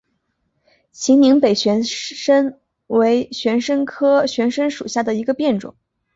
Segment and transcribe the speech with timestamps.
[0.91, 5.75] 秦岭北玄参为玄参科玄参属下的一个变种。